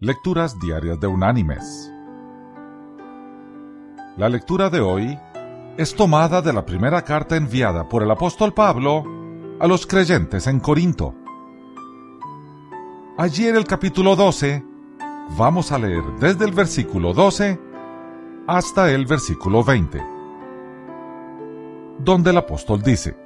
Lecturas 0.00 0.60
Diarias 0.60 1.00
de 1.00 1.08
Unánimes. 1.08 1.92
La 4.16 4.28
lectura 4.28 4.70
de 4.70 4.78
hoy 4.78 5.18
es 5.76 5.92
tomada 5.96 6.40
de 6.40 6.52
la 6.52 6.64
primera 6.64 7.02
carta 7.02 7.34
enviada 7.34 7.88
por 7.88 8.04
el 8.04 8.10
apóstol 8.12 8.54
Pablo 8.54 9.02
a 9.58 9.66
los 9.66 9.88
creyentes 9.88 10.46
en 10.46 10.60
Corinto. 10.60 11.16
Allí 13.16 13.48
en 13.48 13.56
el 13.56 13.64
capítulo 13.64 14.14
12 14.14 14.64
vamos 15.36 15.72
a 15.72 15.78
leer 15.80 16.04
desde 16.20 16.44
el 16.44 16.52
versículo 16.52 17.12
12 17.12 17.58
hasta 18.46 18.92
el 18.92 19.04
versículo 19.04 19.64
20, 19.64 20.00
donde 21.98 22.30
el 22.30 22.36
apóstol 22.36 22.82
dice, 22.82 23.16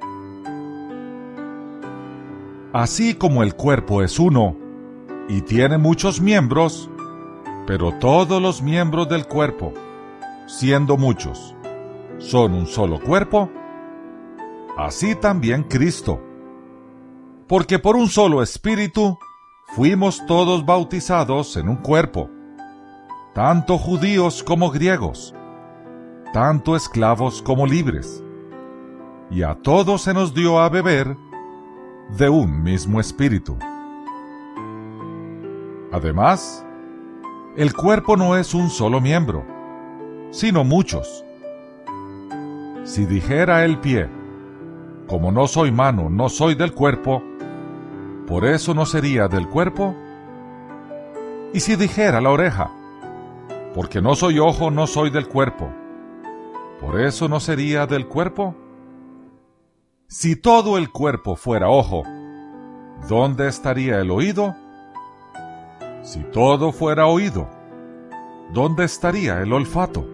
Así 2.73 3.13
como 3.13 3.43
el 3.43 3.53
cuerpo 3.53 4.01
es 4.01 4.17
uno 4.17 4.62
y 5.27 5.41
tiene 5.41 5.77
muchos 5.77 6.21
miembros, 6.21 6.89
pero 7.65 7.93
todos 7.99 8.41
los 8.41 8.61
miembros 8.61 9.07
del 9.09 9.27
cuerpo, 9.27 9.73
siendo 10.47 10.97
muchos, 10.97 11.55
son 12.17 12.53
un 12.53 12.67
solo 12.67 12.99
cuerpo, 12.99 13.49
así 14.77 15.15
también 15.15 15.63
Cristo. 15.63 16.21
Porque 17.47 17.79
por 17.79 17.95
un 17.95 18.07
solo 18.07 18.41
espíritu 18.41 19.17
fuimos 19.75 20.25
todos 20.25 20.65
bautizados 20.65 21.55
en 21.57 21.69
un 21.69 21.77
cuerpo, 21.77 22.29
tanto 23.33 23.77
judíos 23.77 24.43
como 24.43 24.71
griegos, 24.71 25.33
tanto 26.33 26.75
esclavos 26.75 27.41
como 27.41 27.65
libres, 27.65 28.23
y 29.29 29.43
a 29.43 29.55
todos 29.55 30.03
se 30.03 30.13
nos 30.13 30.33
dio 30.33 30.59
a 30.59 30.69
beber 30.69 31.17
de 32.17 32.29
un 32.29 32.61
mismo 32.61 32.99
espíritu. 32.99 33.57
Además, 35.93 36.65
el 37.55 37.71
cuerpo 37.71 38.17
no 38.17 38.35
es 38.35 38.55
un 38.55 38.71
solo 38.71 38.99
miembro, 38.99 39.45
sino 40.31 40.63
muchos. 40.63 41.23
Si 42.83 43.05
dijera 43.05 43.63
el 43.63 43.77
pie, 43.79 44.09
como 45.07 45.31
no 45.31 45.45
soy 45.45 45.71
mano, 45.71 46.09
no 46.09 46.29
soy 46.29 46.55
del 46.55 46.73
cuerpo, 46.73 47.21
por 48.25 48.43
eso 48.43 48.73
no 48.73 48.87
sería 48.87 49.27
del 49.27 49.47
cuerpo. 49.47 49.93
Y 51.53 51.59
si 51.59 51.75
dijera 51.75 52.21
la 52.21 52.31
oreja, 52.31 52.71
porque 53.75 54.01
no 54.01 54.15
soy 54.15 54.39
ojo, 54.39 54.71
no 54.71 54.87
soy 54.87 55.11
del 55.11 55.27
cuerpo, 55.27 55.69
por 56.81 56.99
eso 56.99 57.29
no 57.29 57.39
sería 57.39 57.85
del 57.85 58.07
cuerpo. 58.07 58.55
Si 60.07 60.35
todo 60.35 60.79
el 60.79 60.89
cuerpo 60.89 61.35
fuera 61.35 61.69
ojo, 61.69 62.01
¿dónde 63.07 63.47
estaría 63.47 63.99
el 63.99 64.09
oído? 64.09 64.55
Si 66.03 66.19
todo 66.19 66.73
fuera 66.73 67.07
oído, 67.07 67.49
¿dónde 68.51 68.83
estaría 68.83 69.41
el 69.41 69.53
olfato? 69.53 70.05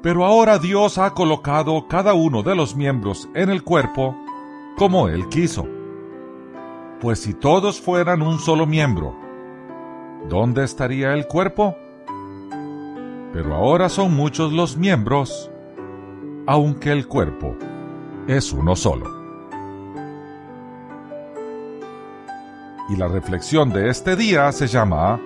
Pero 0.00 0.24
ahora 0.24 0.60
Dios 0.60 0.96
ha 0.96 1.12
colocado 1.12 1.88
cada 1.88 2.14
uno 2.14 2.44
de 2.44 2.54
los 2.54 2.76
miembros 2.76 3.28
en 3.34 3.50
el 3.50 3.64
cuerpo 3.64 4.16
como 4.76 5.08
Él 5.08 5.28
quiso. 5.28 5.66
Pues 7.00 7.18
si 7.18 7.34
todos 7.34 7.80
fueran 7.80 8.22
un 8.22 8.38
solo 8.38 8.64
miembro, 8.64 9.16
¿dónde 10.28 10.62
estaría 10.62 11.14
el 11.14 11.26
cuerpo? 11.26 11.74
Pero 13.32 13.56
ahora 13.56 13.88
son 13.88 14.14
muchos 14.14 14.52
los 14.52 14.76
miembros, 14.76 15.50
aunque 16.46 16.92
el 16.92 17.08
cuerpo 17.08 17.56
es 18.28 18.52
uno 18.52 18.76
solo. 18.76 19.17
Y 22.88 22.96
la 22.96 23.08
reflexión 23.08 23.70
de 23.70 23.90
este 23.90 24.16
día 24.16 24.50
se 24.52 24.66
llama 24.66 25.20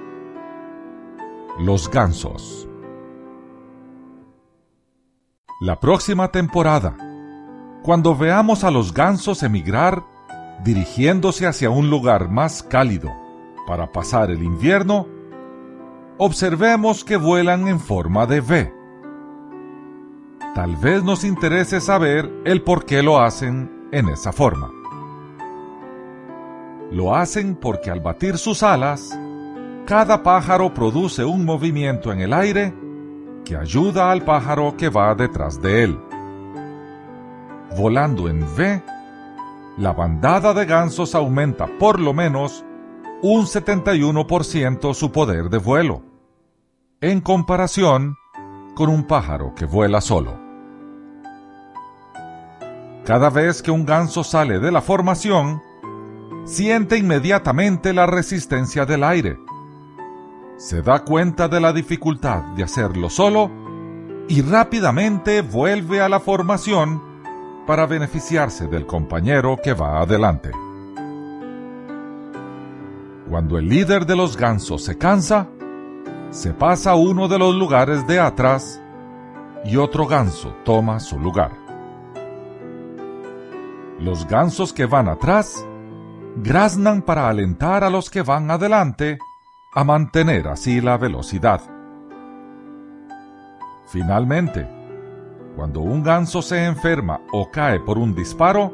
Los 1.59 1.91
gansos. 1.91 2.69
La 5.61 5.79
próxima 5.79 6.33
temporada, 6.33 6.97
cuando 7.83 8.17
veamos 8.17 8.65
a 8.65 8.71
los 8.71 8.93
gansos 8.93 9.43
emigrar 9.43 10.03
dirigiéndose 10.65 11.47
hacia 11.47 11.71
un 11.71 11.89
lugar 11.89 12.29
más 12.29 12.63
cálido 12.63 13.11
para 13.67 13.93
pasar 13.93 14.31
el 14.31 14.43
invierno, 14.43 15.07
observemos 16.19 17.05
que 17.05 17.17
vuelan 17.17 17.69
en 17.69 17.79
forma 17.79 18.27
de 18.27 18.41
V 18.41 18.83
tal 20.55 20.77
vez 20.77 21.03
nos 21.03 21.25
interese 21.25 21.81
saber 21.81 22.31
el 22.45 22.63
por 22.63 22.85
qué 22.85 23.03
lo 23.03 23.21
hacen 23.21 23.89
en 23.91 24.09
esa 24.09 24.33
forma. 24.33 24.82
Lo 26.93 27.17
hacen 27.17 27.57
porque 27.57 27.91
al 27.91 28.01
batir 28.01 28.37
sus 28.37 28.63
alas, 28.63 29.19
cada 29.87 30.23
pájaro 30.23 30.75
produce 30.75 31.25
un 31.25 31.45
movimiento 31.45 32.13
en 32.13 32.21
el 32.21 32.35
aire 32.35 32.75
que 33.47 33.57
ayuda 33.57 34.11
al 34.11 34.23
pájaro 34.23 34.77
que 34.77 34.91
va 34.91 35.15
detrás 35.15 35.61
de 35.63 35.85
él. 35.85 35.99
Volando 37.79 38.29
en 38.29 38.43
V, 38.43 38.83
la 39.79 39.93
bandada 39.95 40.53
de 40.53 40.67
gansos 40.67 41.15
aumenta 41.15 41.67
por 41.79 41.99
lo 41.99 42.13
menos 42.13 42.63
un 43.23 43.47
71% 43.47 44.93
su 44.93 45.11
poder 45.11 45.49
de 45.49 45.59
vuelo, 45.59 46.03
en 47.01 47.23
comparación 47.23 48.17
con 48.75 48.91
un 48.91 49.07
pájaro 49.07 49.55
que 49.55 49.65
vuela 49.65 50.03
solo. 50.03 50.39
Cada 53.07 53.31
vez 53.31 53.63
que 53.63 53.71
un 53.71 53.87
ganso 53.87 54.23
sale 54.23 54.61
de 54.61 54.71
la 54.71 54.83
formación, 54.83 55.63
siente 56.45 56.99
inmediatamente 56.99 57.93
la 57.93 58.07
resistencia 58.07 58.85
del 58.85 59.05
aire. 59.05 59.39
Se 60.57 60.83
da 60.83 61.05
cuenta 61.05 61.49
de 61.49 61.61
la 61.61 61.73
dificultad 61.73 62.43
de 62.57 62.65
hacerlo 62.65 63.09
solo 63.11 63.51
y 64.29 64.43
rápidamente 64.43 65.43
vuelve 65.43 66.01
a 66.01 66.09
la 66.09 66.21
formación 66.21 67.03
para 67.67 67.87
beneficiarse 67.87 68.67
del 68.67 68.87
compañero 68.87 69.59
que 69.63 69.73
va 69.73 70.01
adelante. 70.01 70.51
Cuando 73.29 73.59
el 73.59 73.69
líder 73.69 74.05
de 74.05 74.17
los 74.17 74.37
gansos 74.37 74.85
se 74.85 74.99
cansa, 74.99 75.49
se 76.31 76.53
pasa 76.53 76.93
a 76.93 76.97
uno 76.97 77.29
de 77.29 77.39
los 77.39 77.55
lugares 77.55 78.07
de 78.07 78.21
atrás 78.21 78.81
y 79.65 79.77
otro 79.77 80.07
ganso 80.07 80.55
toma 80.65 81.01
su 81.01 81.19
lugar. 81.19 81.53
Los 83.99 84.27
gansos 84.27 84.73
que 84.73 84.87
van 84.87 85.09
atrás 85.09 85.65
graznan 86.37 87.03
para 87.03 87.29
alentar 87.29 87.85
a 87.85 87.91
los 87.91 88.11
que 88.11 88.23
van 88.23 88.51
adelante 88.51 89.19
a 89.75 89.85
mantener 89.85 90.49
así 90.49 90.81
la 90.81 90.97
velocidad. 90.97 91.61
Finalmente, 93.87 94.69
cuando 95.57 95.81
un 95.81 96.03
ganso 96.03 96.41
se 96.41 96.65
enferma 96.65 97.21
o 97.33 97.51
cae 97.51 97.81
por 97.81 97.99
un 97.99 98.15
disparo, 98.15 98.73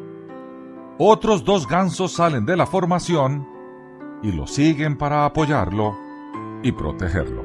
otros 0.98 1.44
dos 1.44 1.66
gansos 1.66 2.12
salen 2.12 2.46
de 2.46 2.56
la 2.56 2.66
formación 2.66 3.46
y 4.22 4.32
lo 4.32 4.46
siguen 4.46 4.96
para 4.96 5.24
apoyarlo 5.24 5.96
y 6.62 6.72
protegerlo. 6.72 7.44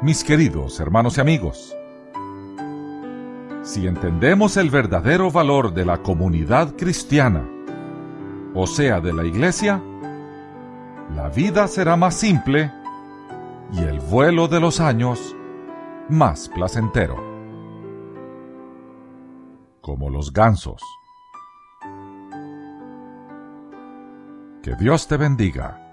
Mis 0.00 0.22
queridos 0.22 0.78
hermanos 0.80 1.18
y 1.18 1.20
amigos, 1.20 1.76
si 3.68 3.86
entendemos 3.86 4.56
el 4.56 4.70
verdadero 4.70 5.30
valor 5.30 5.74
de 5.74 5.84
la 5.84 5.98
comunidad 5.98 6.74
cristiana, 6.74 7.46
o 8.54 8.66
sea, 8.66 8.98
de 8.98 9.12
la 9.12 9.26
iglesia, 9.26 9.82
la 11.14 11.28
vida 11.28 11.68
será 11.68 11.94
más 11.94 12.14
simple 12.14 12.72
y 13.70 13.80
el 13.80 14.00
vuelo 14.00 14.48
de 14.48 14.58
los 14.58 14.80
años 14.80 15.36
más 16.08 16.48
placentero. 16.48 17.16
Como 19.82 20.08
los 20.08 20.32
gansos. 20.32 20.80
Que 24.62 24.74
Dios 24.76 25.06
te 25.06 25.18
bendiga 25.18 25.87